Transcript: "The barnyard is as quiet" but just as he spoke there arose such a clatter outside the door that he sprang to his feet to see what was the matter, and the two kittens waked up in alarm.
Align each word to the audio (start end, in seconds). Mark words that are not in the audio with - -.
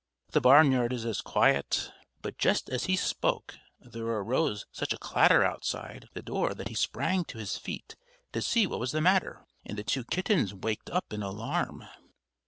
"The 0.31 0.41
barnyard 0.41 0.93
is 0.93 1.05
as 1.05 1.21
quiet" 1.21 1.91
but 2.23 2.39
just 2.39 2.71
as 2.71 2.85
he 2.85 2.95
spoke 2.95 3.57
there 3.79 4.07
arose 4.07 4.65
such 4.71 4.93
a 4.93 4.97
clatter 4.97 5.43
outside 5.43 6.09
the 6.13 6.23
door 6.23 6.55
that 6.55 6.69
he 6.69 6.73
sprang 6.73 7.23
to 7.25 7.37
his 7.37 7.55
feet 7.55 7.95
to 8.33 8.41
see 8.41 8.65
what 8.65 8.79
was 8.79 8.93
the 8.93 8.99
matter, 9.01 9.45
and 9.63 9.77
the 9.77 9.83
two 9.83 10.03
kittens 10.03 10.55
waked 10.55 10.89
up 10.89 11.13
in 11.13 11.21
alarm. 11.21 11.85